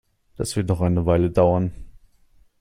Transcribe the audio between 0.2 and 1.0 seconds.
Das wird noch